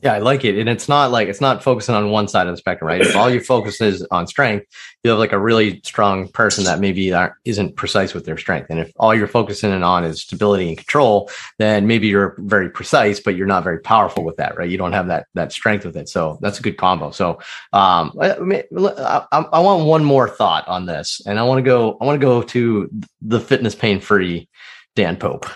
Yeah, 0.00 0.14
I 0.14 0.18
like 0.18 0.44
it. 0.44 0.56
And 0.56 0.68
it's 0.68 0.88
not 0.88 1.10
like 1.10 1.28
it's 1.28 1.40
not 1.40 1.62
focusing 1.62 1.94
on 1.94 2.10
one 2.10 2.28
side 2.28 2.46
of 2.46 2.52
the 2.52 2.56
spectrum, 2.56 2.86
right? 2.86 3.00
If 3.00 3.16
all 3.16 3.28
your 3.28 3.42
focus 3.42 3.80
is 3.80 4.06
on 4.10 4.28
strength, 4.28 4.66
you 5.02 5.10
have 5.10 5.18
like 5.18 5.32
a 5.32 5.38
really 5.38 5.80
strong 5.84 6.28
person 6.28 6.64
that 6.64 6.78
maybe 6.78 7.12
isn't 7.44 7.76
precise 7.76 8.14
with 8.14 8.24
their 8.24 8.36
strength. 8.36 8.68
And 8.70 8.78
if 8.78 8.92
all 8.96 9.14
you're 9.14 9.26
focusing 9.26 9.72
on 9.72 10.04
is 10.04 10.22
stability 10.22 10.68
and 10.68 10.76
control, 10.76 11.30
then 11.58 11.88
maybe 11.88 12.06
you're 12.06 12.36
very 12.38 12.70
precise, 12.70 13.18
but 13.18 13.34
you're 13.34 13.46
not 13.48 13.64
very 13.64 13.80
powerful 13.80 14.24
with 14.24 14.36
that, 14.36 14.56
right? 14.56 14.70
You 14.70 14.78
don't 14.78 14.92
have 14.92 15.08
that 15.08 15.26
that 15.34 15.52
strength 15.52 15.84
with 15.84 15.96
it. 15.96 16.08
So 16.08 16.38
that's 16.40 16.60
a 16.60 16.62
good 16.62 16.76
combo. 16.76 17.10
So 17.10 17.40
um, 17.72 18.12
I, 18.20 18.64
I, 18.76 19.44
I 19.52 19.60
want 19.60 19.86
one 19.86 20.04
more 20.04 20.28
thought 20.28 20.66
on 20.68 20.86
this, 20.86 21.20
and 21.26 21.40
I 21.40 21.42
want 21.42 21.58
to 21.58 21.62
go. 21.62 21.98
I 22.00 22.04
want 22.04 22.20
to 22.20 22.24
go 22.24 22.42
to 22.42 22.90
the 23.20 23.40
fitness 23.40 23.74
pain 23.74 24.00
free 24.00 24.48
Dan 24.94 25.16
Pope 25.16 25.46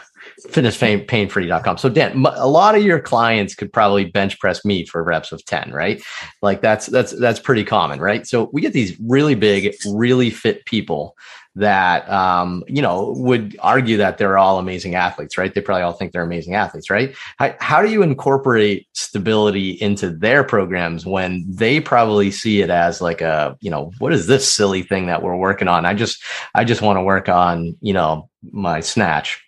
fitnesspainfree.com. 0.48 1.78
So 1.78 1.88
Dan, 1.88 2.24
a 2.26 2.48
lot 2.48 2.74
of 2.74 2.82
your 2.82 3.00
clients 3.00 3.54
could 3.54 3.72
probably 3.72 4.04
bench 4.04 4.38
press 4.38 4.64
me 4.64 4.86
for 4.86 5.02
reps 5.02 5.32
of 5.32 5.44
10, 5.44 5.72
right? 5.72 6.02
Like 6.40 6.60
that's 6.60 6.86
that's 6.86 7.12
that's 7.12 7.40
pretty 7.40 7.64
common, 7.64 8.00
right? 8.00 8.26
So 8.26 8.50
we 8.52 8.60
get 8.60 8.72
these 8.72 8.98
really 9.00 9.34
big, 9.34 9.74
really 9.86 10.30
fit 10.30 10.64
people 10.66 11.16
that 11.54 12.08
um, 12.08 12.64
you 12.66 12.80
know 12.80 13.12
would 13.16 13.56
argue 13.60 13.98
that 13.98 14.16
they're 14.16 14.38
all 14.38 14.58
amazing 14.58 14.94
athletes, 14.94 15.36
right? 15.36 15.54
They 15.54 15.60
probably 15.60 15.82
all 15.82 15.92
think 15.92 16.12
they're 16.12 16.22
amazing 16.22 16.54
athletes, 16.54 16.88
right? 16.88 17.14
How, 17.38 17.54
how 17.60 17.82
do 17.82 17.90
you 17.90 18.02
incorporate 18.02 18.86
stability 18.94 19.72
into 19.72 20.10
their 20.10 20.44
programs 20.44 21.04
when 21.04 21.44
they 21.46 21.80
probably 21.80 22.30
see 22.30 22.62
it 22.62 22.70
as 22.70 23.00
like 23.00 23.20
a, 23.20 23.56
you 23.60 23.70
know, 23.70 23.92
what 23.98 24.12
is 24.12 24.26
this 24.26 24.50
silly 24.50 24.82
thing 24.82 25.06
that 25.06 25.22
we're 25.22 25.36
working 25.36 25.68
on? 25.68 25.84
I 25.84 25.94
just 25.94 26.22
I 26.54 26.64
just 26.64 26.82
want 26.82 26.96
to 26.96 27.02
work 27.02 27.28
on, 27.28 27.76
you 27.80 27.92
know, 27.92 28.30
my 28.50 28.80
snatch 28.80 29.42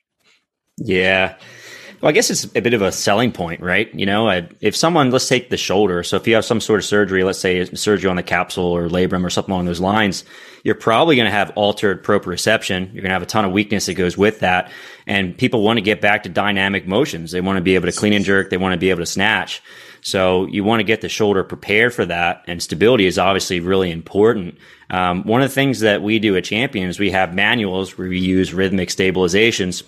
yeah. 0.77 1.37
Well, 2.01 2.11
I 2.11 2.13
guess 2.13 2.29
it's 2.29 2.45
a 2.55 2.61
bit 2.61 2.75
of 2.75 2.83
a 2.83 2.93
selling 2.93 3.33
point, 3.33 3.63
right? 3.63 3.93
You 3.95 4.05
know, 4.05 4.29
if 4.61 4.77
someone, 4.77 5.11
let's 5.11 5.27
take 5.27 5.49
the 5.49 5.57
shoulder. 5.57 6.03
So 6.03 6.17
if 6.17 6.27
you 6.29 6.35
have 6.35 6.45
some 6.45 6.61
sort 6.61 6.81
of 6.81 6.85
surgery, 6.85 7.25
let's 7.25 7.39
say 7.39 7.65
surgery 7.65 8.11
on 8.11 8.17
the 8.17 8.23
capsule 8.23 8.67
or 8.67 8.89
labrum 8.89 9.25
or 9.25 9.31
something 9.31 9.53
along 9.53 9.65
those 9.65 9.81
lines, 9.81 10.23
you're 10.65 10.75
probably 10.75 11.17
going 11.17 11.25
to 11.25 11.33
have 11.33 11.53
altered 11.57 12.05
proprioception. 12.05 12.93
You're 12.93 13.03
going 13.03 13.05
to 13.05 13.15
have 13.15 13.23
a 13.23 13.27
ton 13.27 13.47
of 13.47 13.53
weakness 13.53 13.87
that 13.87 13.95
goes 13.95 14.19
with 14.19 14.41
that. 14.41 14.71
And 15.07 15.37
people 15.37 15.63
want 15.63 15.79
to 15.79 15.81
get 15.83 16.03
back 16.03 16.25
to 16.25 16.29
dynamic 16.29 16.87
motions. 16.87 17.31
They 17.31 17.41
want 17.41 17.57
to 17.57 17.63
be 17.63 17.75
able 17.75 17.87
to 17.87 17.97
clean 17.97 18.13
and 18.13 18.25
jerk. 18.25 18.51
They 18.51 18.59
want 18.59 18.75
to 18.75 18.79
be 18.79 18.91
able 18.91 19.01
to 19.01 19.07
snatch. 19.07 19.63
So 20.03 20.47
you 20.49 20.63
want 20.63 20.81
to 20.81 20.85
get 20.85 21.01
the 21.01 21.09
shoulder 21.09 21.43
prepared 21.43 21.95
for 21.95 22.05
that. 22.05 22.45
And 22.47 22.63
stability 22.63 23.07
is 23.07 23.19
obviously 23.19 23.61
really 23.61 23.91
important. 23.91 24.59
Um, 24.91 25.25
one 25.25 25.41
of 25.41 25.49
the 25.49 25.55
things 25.55 25.81
that 25.81 26.03
we 26.03 26.19
do 26.19 26.37
at 26.37 26.45
Champions, 26.45 26.99
we 26.99 27.13
have 27.13 27.35
manuals 27.35 27.97
where 27.97 28.09
we 28.09 28.19
use 28.19 28.53
rhythmic 28.53 28.91
stabilizations 28.91 29.83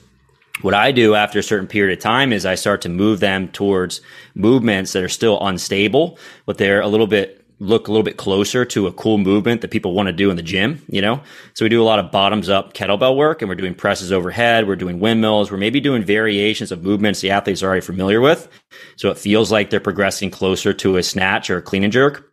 what 0.63 0.75
I 0.75 0.93
do 0.93 1.15
after 1.15 1.39
a 1.39 1.43
certain 1.43 1.67
period 1.67 1.97
of 1.99 2.03
time 2.03 2.33
is 2.33 2.47
I 2.47 2.55
start 2.55 2.83
to 2.83 2.89
move 2.89 3.21
them 3.21 3.49
towards 3.49 4.01
movements 4.35 4.93
that 4.93 5.03
are 5.03 5.09
still 5.09 5.39
unstable, 5.41 6.19
but 6.45 6.59
they're 6.59 6.81
a 6.81 6.89
little 6.89 7.07
bit 7.07 7.43
look 7.59 7.89
a 7.89 7.91
little 7.91 8.05
bit 8.05 8.19
closer 8.19 8.65
to 8.67 8.87
a 8.87 8.93
cool 8.93 9.17
movement 9.17 9.63
that 9.63 9.71
people 9.71 9.95
want 9.95 10.09
to 10.09 10.13
do 10.13 10.29
in 10.31 10.37
the 10.37 10.43
gym, 10.43 10.83
you 10.89 11.01
know? 11.01 11.23
So 11.55 11.65
we 11.65 11.71
do 11.71 11.83
a 11.83 11.85
lot 11.85 11.99
of 11.99 12.13
bottoms 12.13 12.51
up 12.51 12.75
kettlebell 12.75 13.17
work 13.17 13.41
and 13.41 13.49
we're 13.49 13.55
doing 13.55 13.75
presses 13.75 14.13
overhead. 14.13 14.69
We're 14.69 14.77
doing 14.77 15.01
windmills. 15.01 15.51
We're 15.51 15.57
maybe 15.57 15.81
doing 15.81 16.05
variations 16.05 16.71
of 16.71 16.83
movements 16.83 17.21
the 17.21 17.31
athletes 17.31 17.63
are 17.63 17.67
already 17.67 17.81
familiar 17.81 18.21
with. 18.21 18.49
So 18.97 19.11
it 19.11 19.17
feels 19.17 19.51
like 19.51 19.71
they're 19.71 19.81
progressing 19.81 20.31
closer 20.31 20.75
to 20.75 20.99
a 20.99 21.03
snatch 21.03 21.49
or 21.49 21.57
a 21.57 21.63
clean 21.63 21.85
and 21.85 21.93
jerk. 21.93 22.31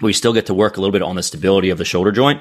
We 0.00 0.12
still 0.12 0.32
get 0.32 0.46
to 0.46 0.54
work 0.54 0.76
a 0.76 0.80
little 0.80 0.92
bit 0.92 1.02
on 1.02 1.16
the 1.16 1.22
stability 1.22 1.70
of 1.70 1.78
the 1.78 1.84
shoulder 1.84 2.12
joint 2.12 2.40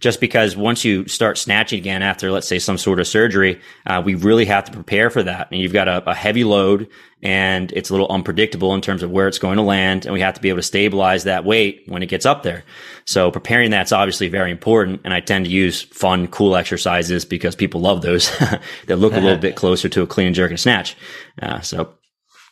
just 0.00 0.20
because 0.20 0.56
once 0.56 0.84
you 0.84 1.06
start 1.08 1.38
snatching 1.38 1.78
again 1.78 2.02
after, 2.02 2.30
let's 2.30 2.46
say, 2.46 2.58
some 2.58 2.78
sort 2.78 3.00
of 3.00 3.06
surgery, 3.06 3.60
uh, 3.86 4.02
we 4.04 4.14
really 4.14 4.44
have 4.44 4.64
to 4.64 4.72
prepare 4.72 5.10
for 5.10 5.22
that. 5.22 5.48
And 5.50 5.60
you've 5.60 5.72
got 5.72 5.88
a, 5.88 6.08
a, 6.08 6.14
heavy 6.14 6.44
load 6.44 6.88
and 7.22 7.72
it's 7.72 7.90
a 7.90 7.92
little 7.92 8.08
unpredictable 8.08 8.74
in 8.74 8.80
terms 8.80 9.02
of 9.02 9.10
where 9.10 9.26
it's 9.26 9.38
going 9.38 9.56
to 9.56 9.62
land. 9.62 10.04
And 10.04 10.12
we 10.12 10.20
have 10.20 10.34
to 10.34 10.40
be 10.40 10.48
able 10.48 10.58
to 10.58 10.62
stabilize 10.62 11.24
that 11.24 11.44
weight 11.44 11.82
when 11.86 12.02
it 12.02 12.06
gets 12.06 12.26
up 12.26 12.42
there. 12.42 12.64
So 13.04 13.30
preparing 13.30 13.70
that's 13.70 13.92
obviously 13.92 14.28
very 14.28 14.50
important. 14.50 15.00
And 15.04 15.12
I 15.12 15.20
tend 15.20 15.46
to 15.46 15.50
use 15.50 15.82
fun, 15.82 16.28
cool 16.28 16.54
exercises 16.54 17.24
because 17.24 17.56
people 17.56 17.80
love 17.80 18.02
those 18.02 18.30
that 18.86 18.98
look 18.98 19.14
a 19.14 19.20
little 19.20 19.38
bit 19.38 19.56
closer 19.56 19.88
to 19.88 20.02
a 20.02 20.06
clean 20.06 20.28
and 20.28 20.36
jerk 20.36 20.50
and 20.50 20.60
snatch. 20.60 20.96
Uh, 21.42 21.60
so 21.60 21.92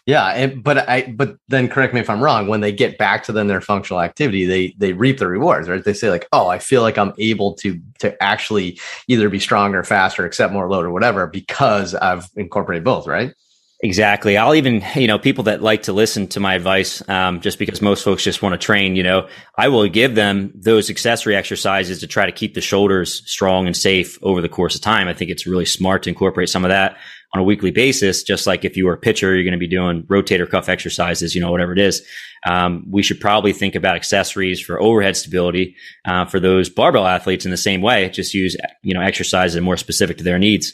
yeah, 0.07 0.47
but 0.47 0.89
I 0.89 1.03
but 1.03 1.37
then 1.49 1.69
correct 1.69 1.93
me 1.93 1.99
if 1.99 2.09
I'm 2.09 2.23
wrong. 2.23 2.47
When 2.47 2.61
they 2.61 2.71
get 2.71 2.97
back 2.97 3.25
to 3.25 3.33
then 3.33 3.49
their 3.49 3.61
functional 3.61 4.01
activity, 4.01 4.47
they 4.47 4.75
they 4.79 4.93
reap 4.93 5.19
the 5.19 5.27
rewards, 5.27 5.69
right? 5.69 5.83
They 5.83 5.95
say 5.95 6.11
like, 6.11 6.29
oh, 6.33 6.47
I 6.47 6.61
feel 6.61 6.83
like 6.83 6.97
I'm 6.97 7.13
able 7.19 7.55
to 7.55 7.81
to 7.99 8.23
actually 8.23 8.79
either 9.09 9.29
be 9.29 9.41
stronger, 9.41 9.83
faster, 9.83 10.25
accept 10.25 10.53
more 10.53 10.71
load, 10.71 10.85
or 10.85 10.93
whatever 10.93 11.27
because 11.27 11.93
I've 11.97 12.31
incorporated 12.37 12.85
both, 12.85 13.09
right? 13.09 13.35
Exactly. 13.81 14.39
I'll 14.39 14.55
even, 14.55 14.83
you 14.95 15.07
know, 15.07 15.19
people 15.19 15.45
that 15.45 15.61
like 15.61 15.83
to 15.83 15.93
listen 15.93 16.29
to 16.29 16.41
my 16.41 16.55
advice, 16.55 17.07
um, 17.11 17.43
just 17.43 17.59
because 17.59 17.83
most 17.83 18.05
folks 18.05 18.23
just 18.23 18.41
want 18.41 18.55
to 18.55 18.59
train, 18.59 18.97
you 18.97 19.03
know, 19.03 19.29
I 19.57 19.69
will 19.69 19.87
give 19.89 20.15
them 20.15 20.51
those 20.55 20.89
accessory 20.89 21.37
exercises 21.37 22.01
to 22.01 22.07
try 22.07 22.25
to 22.25 22.33
keep 22.33 22.55
the 22.55 22.63
shoulders 22.63 23.23
strong 23.31 23.67
and 23.67 23.77
safe 23.77 24.19
over 24.23 24.41
the 24.41 24.49
course 24.49 24.75
of 24.77 24.81
time. 24.81 25.09
I 25.09 25.13
think 25.13 25.31
it's 25.31 25.47
really 25.47 25.67
smart 25.67 26.05
to 26.05 26.09
incorporate 26.09 26.49
some 26.49 26.65
of 26.65 26.71
that 26.71 26.97
on 27.37 27.41
a 27.41 27.45
weekly 27.45 27.71
basis, 27.71 28.23
just 28.23 28.47
like 28.47 28.65
if 28.65 28.77
you 28.77 28.87
were 28.87 28.95
a 28.95 28.99
pitcher, 28.99 29.35
you're 29.35 29.45
going 29.45 29.53
to 29.53 29.59
be 29.59 29.69
doing 29.69 30.03
rotator 30.05 30.49
cuff 30.49 30.69
exercises, 30.69 31.35
you 31.35 31.41
know, 31.41 31.51
whatever 31.51 31.73
it 31.73 31.79
is. 31.79 32.03
Um, 32.47 32.85
we 32.91 33.03
should 33.03 33.21
probably 33.21 33.53
think 33.53 33.75
about 33.75 33.97
accessories 33.97 34.61
for 34.61 34.81
overhead 34.81 35.17
stability 35.17 35.77
uh, 36.07 36.25
for 36.25 36.41
those 36.41 36.69
barbell 36.69 37.07
athletes 37.07 37.45
in 37.45 37.51
the 37.51 37.57
same 37.57 37.83
way. 37.83 38.09
Just 38.09 38.35
use, 38.35 38.57
you 38.83 38.95
know, 38.95 39.01
exercises 39.01 39.61
more 39.61 39.77
specific 39.77 40.17
to 40.19 40.25
their 40.25 40.39
needs. 40.39 40.73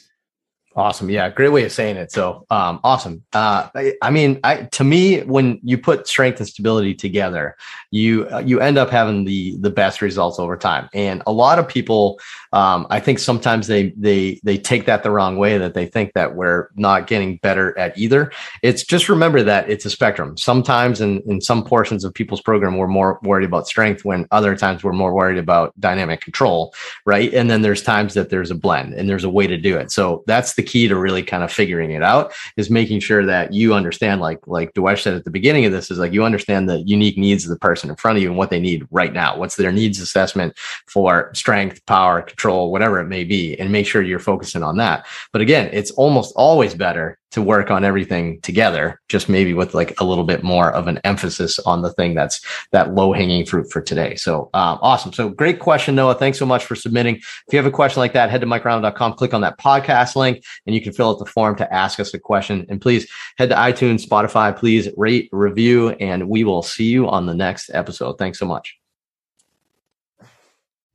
Awesome. 0.74 1.10
Yeah. 1.10 1.28
Great 1.28 1.50
way 1.50 1.64
of 1.64 1.72
saying 1.72 1.96
it. 1.96 2.12
So, 2.12 2.46
um, 2.48 2.80
awesome. 2.82 3.22
Uh, 3.34 3.68
I, 3.74 3.92
I, 4.00 4.10
mean, 4.10 4.40
I, 4.42 4.62
to 4.72 4.84
me, 4.84 5.20
when 5.20 5.60
you 5.62 5.76
put 5.76 6.06
strength 6.06 6.38
and 6.38 6.48
stability 6.48 6.94
together, 6.94 7.56
you, 7.90 8.26
uh, 8.30 8.38
you 8.38 8.60
end 8.60 8.78
up 8.78 8.88
having 8.88 9.24
the, 9.24 9.58
the 9.60 9.68
best 9.68 10.00
results 10.00 10.38
over 10.38 10.56
time. 10.56 10.88
And 10.94 11.22
a 11.26 11.32
lot 11.32 11.58
of 11.58 11.68
people, 11.68 12.18
um, 12.52 12.86
I 12.90 13.00
think 13.00 13.18
sometimes 13.18 13.66
they, 13.66 13.90
they, 13.96 14.40
they 14.42 14.58
take 14.58 14.86
that 14.86 15.02
the 15.02 15.10
wrong 15.10 15.36
way 15.36 15.58
that 15.58 15.74
they 15.74 15.86
think 15.86 16.12
that 16.14 16.34
we're 16.34 16.68
not 16.74 17.06
getting 17.06 17.38
better 17.38 17.76
at 17.78 17.96
either. 17.96 18.32
It's 18.62 18.84
just 18.84 19.08
remember 19.08 19.42
that 19.42 19.70
it's 19.70 19.84
a 19.84 19.90
spectrum. 19.90 20.36
Sometimes 20.36 21.00
in, 21.00 21.22
in 21.26 21.40
some 21.40 21.64
portions 21.64 22.04
of 22.04 22.12
people's 22.12 22.42
program, 22.42 22.76
we're 22.76 22.86
more 22.86 23.18
worried 23.22 23.46
about 23.46 23.66
strength 23.66 24.04
when 24.04 24.26
other 24.30 24.56
times 24.56 24.84
we're 24.84 24.92
more 24.92 25.14
worried 25.14 25.38
about 25.38 25.78
dynamic 25.80 26.20
control. 26.20 26.74
Right. 27.06 27.32
And 27.32 27.50
then 27.50 27.62
there's 27.62 27.82
times 27.82 28.14
that 28.14 28.30
there's 28.30 28.50
a 28.50 28.54
blend 28.54 28.94
and 28.94 29.08
there's 29.08 29.24
a 29.24 29.30
way 29.30 29.46
to 29.46 29.56
do 29.56 29.76
it. 29.78 29.90
So 29.90 30.22
that's 30.26 30.54
the 30.54 30.62
key 30.62 30.88
to 30.88 30.96
really 30.96 31.22
kind 31.22 31.42
of 31.42 31.52
figuring 31.52 31.92
it 31.92 32.02
out 32.02 32.32
is 32.56 32.70
making 32.70 33.00
sure 33.00 33.24
that 33.24 33.52
you 33.52 33.74
understand, 33.74 34.20
like 34.20 34.46
like 34.46 34.74
Dewesh 34.74 35.02
said 35.02 35.14
at 35.14 35.24
the 35.24 35.30
beginning 35.30 35.64
of 35.64 35.72
this, 35.72 35.90
is 35.90 35.98
like 35.98 36.12
you 36.12 36.24
understand 36.24 36.68
the 36.68 36.80
unique 36.80 37.16
needs 37.16 37.44
of 37.44 37.50
the 37.50 37.58
person 37.58 37.90
in 37.90 37.96
front 37.96 38.18
of 38.18 38.22
you 38.22 38.28
and 38.28 38.38
what 38.38 38.50
they 38.50 38.60
need 38.60 38.86
right 38.90 39.12
now. 39.12 39.38
What's 39.38 39.56
their 39.56 39.72
needs 39.72 40.00
assessment 40.00 40.54
for 40.86 41.30
strength, 41.34 41.84
power, 41.86 42.22
control, 42.22 42.41
whatever 42.50 43.00
it 43.00 43.08
may 43.08 43.24
be, 43.24 43.58
and 43.58 43.70
make 43.70 43.86
sure 43.86 44.02
you're 44.02 44.18
focusing 44.18 44.62
on 44.62 44.76
that. 44.78 45.06
But 45.32 45.42
again, 45.42 45.70
it's 45.72 45.90
almost 45.92 46.34
always 46.36 46.74
better 46.74 47.18
to 47.32 47.42
work 47.42 47.70
on 47.70 47.82
everything 47.82 48.40
together, 48.42 49.00
just 49.08 49.28
maybe 49.28 49.54
with 49.54 49.74
like 49.74 49.98
a 50.00 50.04
little 50.04 50.24
bit 50.24 50.42
more 50.42 50.70
of 50.70 50.86
an 50.86 50.98
emphasis 51.02 51.58
on 51.60 51.82
the 51.82 51.92
thing 51.94 52.14
that's 52.14 52.44
that 52.72 52.94
low 52.94 53.12
hanging 53.12 53.44
fruit 53.44 53.70
for 53.72 53.80
today. 53.80 54.14
So 54.16 54.50
um, 54.54 54.78
awesome. 54.82 55.12
So 55.12 55.30
great 55.30 55.58
question, 55.58 55.94
Noah. 55.94 56.14
Thanks 56.14 56.38
so 56.38 56.46
much 56.46 56.64
for 56.64 56.76
submitting. 56.76 57.16
If 57.16 57.52
you 57.52 57.56
have 57.56 57.66
a 57.66 57.70
question 57.70 58.00
like 58.00 58.12
that, 58.12 58.30
head 58.30 58.42
to 58.42 58.46
mikereinold.com, 58.46 59.14
click 59.14 59.32
on 59.32 59.40
that 59.40 59.58
podcast 59.58 60.14
link, 60.14 60.44
and 60.66 60.74
you 60.74 60.82
can 60.82 60.92
fill 60.92 61.10
out 61.10 61.18
the 61.18 61.26
form 61.26 61.56
to 61.56 61.74
ask 61.74 61.98
us 61.98 62.12
a 62.12 62.18
question. 62.18 62.66
And 62.68 62.80
please 62.80 63.10
head 63.38 63.48
to 63.48 63.56
iTunes, 63.56 64.06
Spotify, 64.06 64.56
please 64.56 64.88
rate, 64.96 65.30
review, 65.32 65.90
and 65.90 66.28
we 66.28 66.44
will 66.44 66.62
see 66.62 66.84
you 66.84 67.08
on 67.08 67.26
the 67.26 67.34
next 67.34 67.70
episode. 67.72 68.18
Thanks 68.18 68.38
so 68.38 68.46
much. 68.46 68.81